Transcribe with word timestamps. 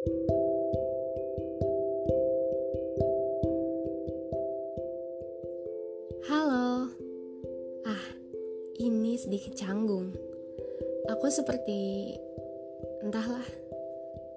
Halo. 0.00 0.16
Ah, 7.84 8.04
ini 8.80 9.20
sedikit 9.20 9.52
canggung. 9.52 10.16
Aku 11.04 11.28
seperti 11.28 12.16
entahlah, 13.04 13.44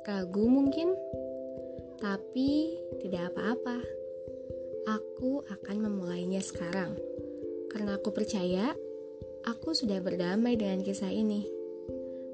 ragu 0.03 0.51
mungkin, 0.51 0.99
tapi 2.03 2.75
tidak 2.99 3.31
apa-apa. 3.31 3.79
Aku 4.99 5.47
akan 5.47 5.77
memulainya 5.79 6.43
sekarang 6.43 6.99
karena 7.71 7.95
aku 7.95 8.11
percaya 8.11 8.75
aku 9.47 9.71
sudah 9.71 10.03
berdamai 10.03 10.59
dengan 10.59 10.83
kisah 10.83 11.15
ini. 11.15 11.47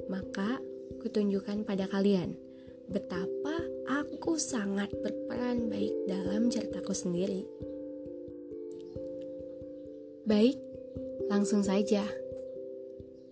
Maka, 0.09 0.57
kutunjukkan 1.05 1.70
pada 1.70 1.86
kalian 1.86 2.48
betapa 2.89 3.61
aku 3.85 4.41
sangat 4.41 4.89
berperan 4.97 5.69
baik 5.69 5.93
dalam 6.09 6.50
ceritaku 6.50 6.93
sendiri. 6.97 7.45
Baik, 10.25 10.57
langsung 11.29 11.61
saja. 11.61 12.01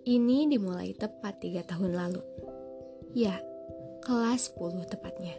Ini 0.05 0.47
dimulai 0.47 0.93
tepat 0.93 1.41
tiga 1.41 1.65
tahun 1.65 1.97
lalu. 1.97 2.21
Ya, 3.17 3.41
kelas 4.05 4.53
10 4.53 4.85
tepatnya. 4.87 5.35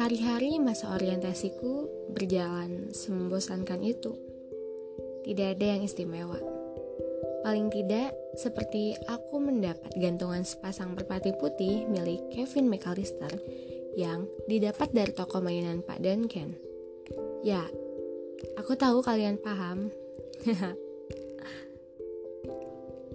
Hari-hari 0.00 0.56
masa 0.56 0.96
orientasiku 0.96 1.86
berjalan 2.16 2.96
semembosankan 2.96 3.84
itu. 3.84 4.16
Tidak 5.28 5.48
ada 5.56 5.66
yang 5.76 5.84
istimewa. 5.84 6.59
Paling 7.40 7.72
tidak, 7.72 8.12
seperti 8.36 8.92
aku 9.08 9.40
mendapat 9.40 9.96
gantungan 9.96 10.44
sepasang 10.44 10.92
merpati 10.92 11.32
putih 11.32 11.88
milik 11.88 12.28
Kevin 12.28 12.68
McAllister 12.68 13.32
yang 13.96 14.28
didapat 14.44 14.92
dari 14.92 15.12
toko 15.16 15.40
mainan 15.40 15.80
Pak 15.80 16.04
Duncan. 16.04 16.52
Ya, 17.40 17.64
aku 18.60 18.76
tahu 18.76 19.00
kalian 19.00 19.40
paham 19.40 19.88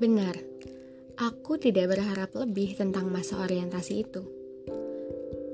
Benar, 0.01 0.35
aku 1.15 1.55
tidak 1.55 1.95
berharap 1.95 2.33
lebih 2.35 2.75
tentang 2.75 3.07
masa 3.07 3.39
orientasi 3.39 3.93
itu. 4.03 4.21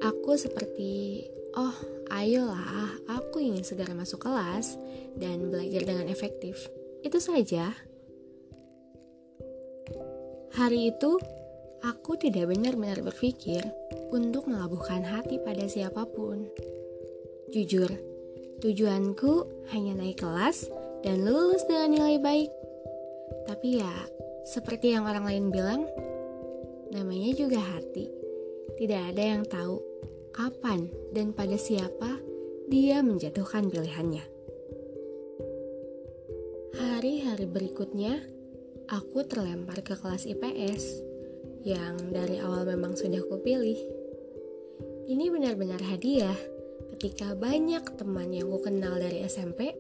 Aku 0.02 0.34
seperti, 0.34 1.22
oh 1.54 1.76
ayolah, 2.10 2.98
aku 3.06 3.38
ingin 3.38 3.62
segera 3.62 3.94
masuk 3.94 4.26
kelas 4.26 4.82
dan 5.14 5.54
belajar 5.54 5.86
dengan 5.86 6.10
efektif. 6.10 6.58
Itu 7.06 7.22
saja. 7.22 7.91
Hari 10.52 10.92
itu, 10.92 11.16
aku 11.80 12.20
tidak 12.20 12.52
benar-benar 12.52 13.00
berpikir 13.00 13.64
untuk 14.12 14.52
melabuhkan 14.52 15.00
hati 15.00 15.40
pada 15.40 15.64
siapa 15.64 16.04
pun. 16.04 16.52
Jujur, 17.56 17.88
tujuanku 18.60 19.48
hanya 19.72 19.96
naik 19.96 20.20
kelas 20.20 20.68
dan 21.08 21.24
lulus 21.24 21.64
dengan 21.72 21.96
nilai 21.96 22.20
baik. 22.20 22.52
Tapi 23.48 23.80
ya, 23.80 23.96
seperti 24.44 24.92
yang 24.92 25.08
orang 25.08 25.24
lain 25.24 25.46
bilang, 25.56 25.88
namanya 26.92 27.32
juga 27.32 27.64
hati. 27.64 28.12
Tidak 28.76 29.16
ada 29.16 29.24
yang 29.24 29.48
tahu 29.48 29.80
kapan 30.36 30.92
dan 31.16 31.32
pada 31.32 31.56
siapa 31.56 32.20
dia 32.68 33.00
menjatuhkan 33.00 33.72
pilihannya. 33.72 34.24
Hari-hari 36.76 37.48
berikutnya, 37.48 38.41
aku 38.92 39.24
terlempar 39.24 39.80
ke 39.88 39.96
kelas 39.96 40.28
IPS 40.28 40.84
yang 41.64 41.96
dari 42.12 42.44
awal 42.44 42.68
memang 42.68 43.00
sudah 43.00 43.24
kupilih. 43.24 43.80
Ini 45.08 45.32
benar-benar 45.32 45.80
hadiah 45.80 46.36
ketika 46.92 47.32
banyak 47.32 47.88
teman 47.96 48.36
yang 48.36 48.52
ku 48.52 48.60
kenal 48.60 49.00
dari 49.00 49.24
SMP 49.24 49.72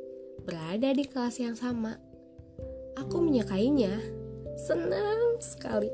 berada 0.48 0.96
di 0.96 1.04
kelas 1.04 1.44
yang 1.44 1.60
sama. 1.60 2.00
Aku 2.96 3.20
menyukainya, 3.20 4.00
senang 4.56 5.44
sekali. 5.44 5.92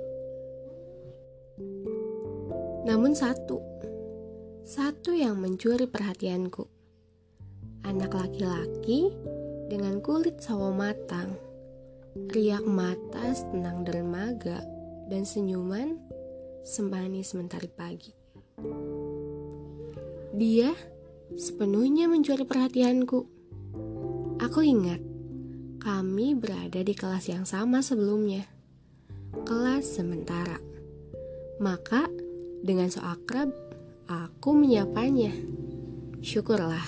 Namun 2.86 3.18
satu, 3.18 3.58
satu 4.62 5.18
yang 5.18 5.42
mencuri 5.42 5.90
perhatianku. 5.90 6.70
Anak 7.82 8.14
laki-laki 8.14 9.10
dengan 9.74 10.06
kulit 10.06 10.38
sawo 10.38 10.70
matang, 10.70 11.47
riak 12.32 12.66
mata 12.66 13.34
tenang 13.54 13.86
dermaga, 13.86 14.62
dan 15.08 15.24
senyuman 15.24 15.96
semanis 16.68 17.32
mentari 17.38 17.72
pagi. 17.72 18.12
Dia 20.36 20.70
sepenuhnya 21.34 22.12
mencuri 22.12 22.44
perhatianku. 22.44 23.20
Aku 24.38 24.60
ingat, 24.62 25.02
kami 25.82 26.38
berada 26.38 26.84
di 26.84 26.94
kelas 26.94 27.26
yang 27.32 27.48
sama 27.48 27.82
sebelumnya. 27.82 28.46
Kelas 29.48 29.98
sementara. 29.98 30.60
Maka, 31.58 32.06
dengan 32.62 32.92
so 32.94 33.02
akrab, 33.02 33.50
aku 34.06 34.54
menyapanya. 34.54 35.34
Syukurlah, 36.22 36.86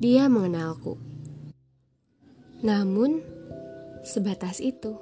dia 0.00 0.30
mengenalku. 0.32 0.96
Namun, 2.64 3.20
sebatas 4.04 4.62
itu, 4.62 4.94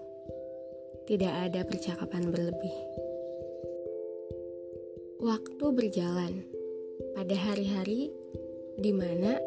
tidak 1.07 1.33
ada 1.51 1.61
percakapan 1.63 2.29
berlebih. 2.33 2.77
Waktu 5.23 5.65
berjalan 5.73 6.45
pada 7.17 7.35
hari-hari 7.35 8.13
di 8.77 8.93
mana 8.93 9.41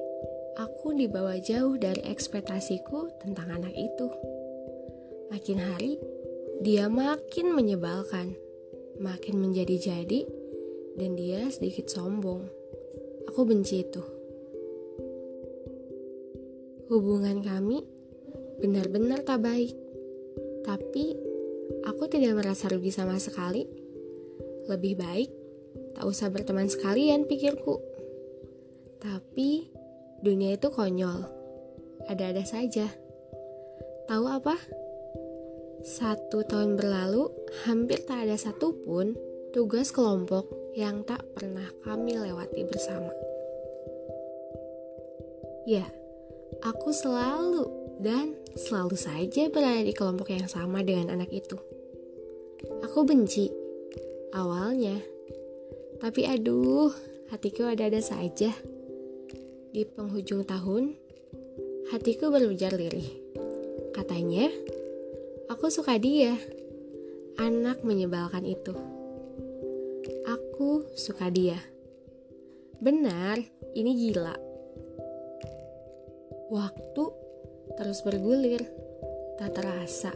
aku 0.58 0.98
dibawa 0.98 1.38
jauh 1.38 1.78
dari 1.78 2.02
ekspektasiku 2.04 3.22
tentang 3.22 3.62
anak 3.62 3.74
itu. 3.78 4.08
Makin 5.30 5.60
hari, 5.62 6.02
dia 6.66 6.90
makin 6.90 7.54
menyebalkan, 7.54 8.34
makin 8.98 9.40
menjadi-jadi, 9.40 10.26
dan 10.98 11.14
dia 11.14 11.48
sedikit 11.54 11.88
sombong. 11.88 12.50
Aku 13.30 13.46
benci 13.46 13.86
itu. 13.86 14.02
Hubungan 16.90 17.46
kami 17.46 17.99
benar-benar 18.59 19.24
tak 19.24 19.42
baik, 19.42 19.74
tapi 20.68 21.16
aku 21.88 22.03
tidak 22.12 22.40
merasa 22.40 22.68
rugi 22.68 22.92
sama 22.92 23.16
sekali. 23.18 23.66
Lebih 24.70 24.94
baik 25.00 25.30
tak 25.97 26.06
usah 26.06 26.30
berteman 26.30 26.69
sekalian, 26.69 27.25
pikirku. 27.25 27.81
Tapi 29.00 29.80
Dunia 30.19 30.59
itu 30.59 30.68
konyol. 30.68 31.24
Ada-ada 32.12 32.44
saja. 32.44 32.92
Tahu 34.12 34.25
apa? 34.28 34.59
Satu 35.80 36.44
tahun 36.44 36.75
berlalu, 36.75 37.31
hampir 37.64 38.03
tak 38.03 38.28
ada 38.28 38.36
satupun 38.36 39.16
tugas 39.56 39.96
kelompok 39.96 40.75
yang 40.75 41.08
tak 41.08 41.24
pernah 41.31 41.72
kami 41.88 42.19
lewati 42.19 42.68
bersama. 42.68 43.08
Ya, 45.64 45.88
aku 46.68 46.92
selalu 46.92 47.64
dan 48.00 48.32
selalu 48.56 48.96
saja 48.96 49.52
berada 49.52 49.84
di 49.84 49.92
kelompok 49.92 50.32
yang 50.32 50.48
sama 50.48 50.80
dengan 50.80 51.20
anak 51.20 51.30
itu. 51.36 51.60
Aku 52.88 53.04
benci 53.04 53.52
awalnya, 54.32 54.96
tapi 56.00 56.24
aduh, 56.24 56.96
hatiku 57.28 57.68
ada-ada 57.68 58.00
saja. 58.00 58.56
Di 59.70 59.86
penghujung 59.86 60.48
tahun, 60.48 60.96
hatiku 61.92 62.32
berujar 62.32 62.74
lirih. 62.74 63.06
Katanya, 63.94 64.48
aku 65.52 65.68
suka 65.68 66.00
dia. 66.00 66.40
Anak 67.36 67.84
menyebalkan 67.84 68.44
itu. 68.44 68.74
Aku 70.28 70.88
suka 70.96 71.28
dia. 71.31 71.60
Benar, 72.80 73.40
ini 73.75 73.92
gila. 73.95 74.36
Waktu 76.50 77.29
terus 77.80 78.04
bergulir, 78.04 78.68
tak 79.40 79.56
terasa. 79.56 80.12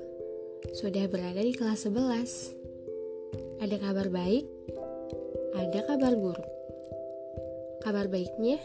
Sudah 0.75 1.07
berada 1.07 1.39
di 1.39 1.56
kelas 1.56 1.88
11. 1.88 3.63
Ada 3.63 3.80
kabar 3.80 4.12
baik, 4.12 4.44
ada 5.56 5.80
kabar 5.88 6.12
buruk. 6.12 6.51
Kabar 7.80 8.12
baiknya, 8.12 8.60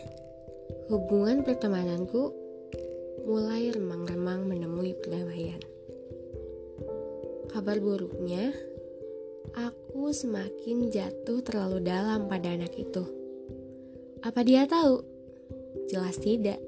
hubungan 0.90 1.46
pertemananku 1.46 2.34
mulai 3.22 3.70
remang-remang 3.70 4.50
menemui 4.50 4.98
perdamaian. 4.98 5.62
Kabar 7.54 7.78
buruknya, 7.78 8.50
aku 9.54 10.10
semakin 10.10 10.90
jatuh 10.90 11.38
terlalu 11.46 11.86
dalam 11.86 12.26
pada 12.26 12.50
anak 12.50 12.74
itu. 12.74 13.06
Apa 14.26 14.42
dia 14.42 14.66
tahu? 14.66 15.06
Jelas 15.86 16.18
tidak. 16.18 16.67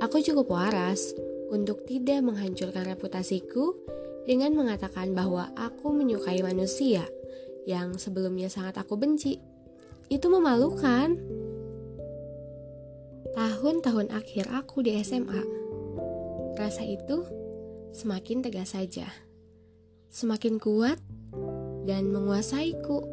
Aku 0.00 0.16
cukup 0.24 0.56
waras 0.56 1.12
untuk 1.52 1.84
tidak 1.84 2.24
menghancurkan 2.24 2.88
reputasiku 2.88 3.76
dengan 4.24 4.56
mengatakan 4.56 5.12
bahwa 5.12 5.52
aku 5.52 5.92
menyukai 5.92 6.40
manusia 6.40 7.04
yang 7.68 8.00
sebelumnya 8.00 8.48
sangat 8.48 8.80
aku 8.80 8.96
benci. 8.96 9.36
Itu 10.08 10.32
memalukan. 10.32 11.20
Tahun-tahun 13.30 14.10
akhir 14.10 14.48
aku 14.50 14.82
di 14.82 14.96
SMA, 15.04 15.44
rasa 16.58 16.82
itu 16.82 17.22
semakin 17.94 18.42
tegas 18.42 18.74
saja, 18.74 19.06
semakin 20.08 20.56
kuat 20.56 20.98
dan 21.84 22.10
menguasaiku. 22.10 23.04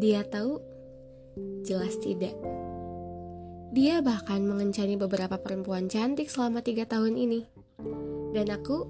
Dia 0.00 0.24
tahu, 0.24 0.56
jelas 1.66 2.00
tidak. 2.00 2.32
Dia 3.74 3.98
bahkan 4.06 4.46
mengencani 4.46 4.94
beberapa 4.94 5.34
perempuan 5.34 5.90
cantik 5.90 6.30
selama 6.30 6.62
tiga 6.62 6.86
tahun 6.86 7.18
ini, 7.18 7.42
dan 8.30 8.54
aku 8.54 8.86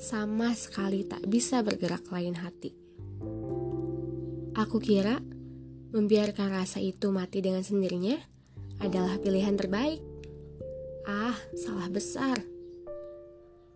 sama 0.00 0.56
sekali 0.56 1.04
tak 1.04 1.20
bisa 1.28 1.60
bergerak 1.60 2.08
lain 2.08 2.32
hati. 2.32 2.72
Aku 4.56 4.80
kira 4.80 5.20
membiarkan 5.92 6.48
rasa 6.48 6.80
itu 6.80 7.12
mati 7.12 7.44
dengan 7.44 7.60
sendirinya 7.60 8.16
adalah 8.80 9.20
pilihan 9.20 9.60
terbaik. 9.60 10.00
Ah, 11.04 11.36
salah 11.52 11.92
besar. 11.92 12.40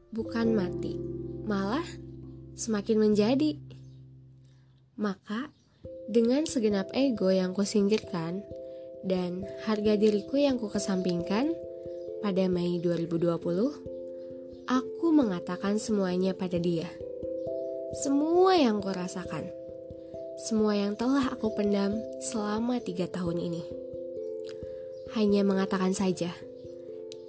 Bukan 0.08 0.56
mati, 0.56 0.96
malah 1.44 1.84
semakin 2.56 2.96
menjadi. 2.96 3.60
Maka, 4.96 5.52
dengan 6.08 6.48
segenap 6.48 6.88
ego 6.96 7.28
yang 7.28 7.52
kusingkirkan 7.52 8.40
dan 9.04 9.44
harga 9.68 10.00
diriku 10.00 10.40
yang 10.40 10.56
kukesampingkan 10.56 11.52
pada 12.24 12.48
Mei 12.48 12.80
2020, 12.80 13.36
aku 14.64 15.06
mengatakan 15.12 15.76
semuanya 15.76 16.32
pada 16.32 16.56
dia. 16.56 16.88
Semua 18.00 18.56
yang 18.56 18.80
kurasakan, 18.80 19.46
semua 20.40 20.74
yang 20.74 20.96
telah 20.96 21.30
aku 21.30 21.52
pendam 21.54 21.94
selama 22.24 22.80
tiga 22.82 23.06
tahun 23.06 23.38
ini 23.38 23.84
hanya 25.14 25.46
mengatakan 25.46 25.94
saja, 25.94 26.34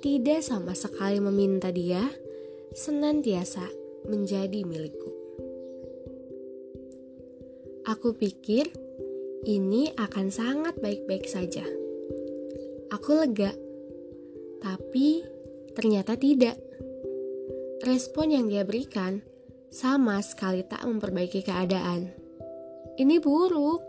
tidak 0.02 0.42
sama 0.42 0.74
sekali 0.74 1.22
meminta 1.22 1.70
dia 1.70 2.02
senantiasa 2.74 3.62
menjadi 4.10 4.66
milikku. 4.66 5.14
Aku 7.86 8.18
pikir 8.18 8.66
ini 9.46 9.94
akan 9.94 10.28
sangat 10.34 10.82
baik-baik 10.82 11.30
saja. 11.30 11.64
Aku 12.92 13.16
lega, 13.22 13.54
tapi 14.60 15.22
ternyata 15.78 16.18
tidak. 16.18 16.58
Respon 17.86 18.34
yang 18.34 18.46
dia 18.50 18.66
berikan 18.66 19.22
sama 19.70 20.18
sekali 20.26 20.66
tak 20.66 20.82
memperbaiki 20.84 21.46
keadaan. 21.46 22.10
Ini 22.98 23.22
buruk. 23.22 23.82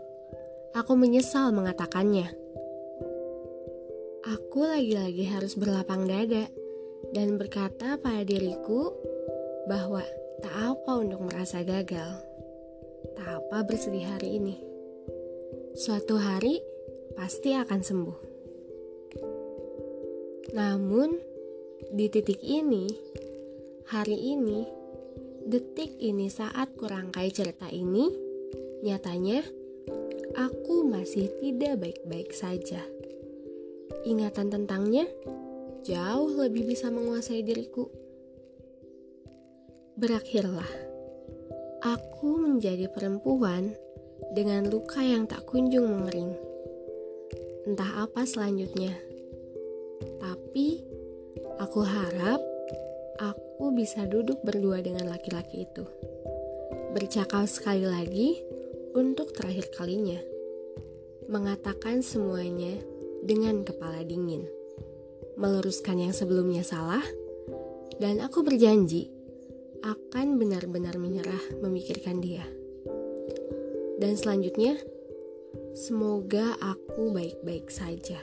Aku 0.77 0.93
menyesal 0.93 1.49
mengatakannya 1.57 2.47
aku 4.57 4.67
lagi-lagi 4.67 5.23
harus 5.31 5.55
berlapang 5.55 6.03
dada 6.03 6.51
dan 7.15 7.39
berkata 7.39 7.95
pada 7.95 8.25
diriku 8.27 8.91
bahwa 9.71 10.03
tak 10.43 10.55
apa 10.75 10.91
untuk 10.99 11.23
merasa 11.23 11.63
gagal, 11.63 12.19
tak 13.15 13.27
apa 13.27 13.63
bersedih 13.63 14.03
hari 14.03 14.41
ini. 14.41 14.66
Suatu 15.77 16.17
hari 16.17 16.57
pasti 17.13 17.53
akan 17.53 17.81
sembuh. 17.85 18.19
Namun, 20.57 21.13
di 21.93 22.09
titik 22.09 22.41
ini, 22.41 22.89
hari 23.93 24.17
ini, 24.33 24.65
detik 25.45 26.01
ini 26.01 26.33
saat 26.33 26.73
kurangkai 26.73 27.29
cerita 27.29 27.69
ini, 27.69 28.09
nyatanya 28.81 29.45
aku 30.33 30.81
masih 30.81 31.29
tidak 31.37 31.77
baik-baik 31.77 32.33
saja 32.33 32.81
ingatan 34.07 34.47
tentangnya 34.47 35.03
jauh 35.83 36.31
lebih 36.31 36.67
bisa 36.67 36.87
menguasai 36.87 37.43
diriku. 37.43 37.91
Berakhirlah, 39.99 40.71
aku 41.83 42.39
menjadi 42.39 42.87
perempuan 42.87 43.75
dengan 44.33 44.67
luka 44.67 45.01
yang 45.01 45.25
tak 45.25 45.43
kunjung 45.47 45.87
mengering. 45.87 46.33
Entah 47.67 48.07
apa 48.07 48.23
selanjutnya, 48.23 48.95
tapi 50.21 50.81
aku 51.59 51.81
harap 51.83 52.39
aku 53.19 53.73
bisa 53.73 54.05
duduk 54.05 54.39
berdua 54.45 54.79
dengan 54.79 55.09
laki-laki 55.09 55.65
itu, 55.65 55.83
bercakap 56.93 57.49
sekali 57.49 57.83
lagi 57.83 58.39
untuk 58.95 59.33
terakhir 59.33 59.73
kalinya, 59.75 60.21
mengatakan 61.27 62.05
semuanya 62.05 62.77
dengan 63.25 63.65
kepala 63.65 64.05
dingin, 64.05 64.45
meluruskan 65.35 66.07
yang 66.07 66.13
sebelumnya 66.15 66.63
salah, 66.63 67.03
dan 67.97 68.21
aku 68.21 68.45
berjanji 68.45 69.09
akan 69.81 70.37
benar-benar 70.41 70.97
menyerah 70.97 71.61
memikirkan 71.61 72.21
dia. 72.21 72.45
Dan 73.97 74.13
selanjutnya, 74.13 74.77
semoga 75.73 76.53
aku 76.61 77.09
baik-baik 77.11 77.67
saja. 77.73 78.21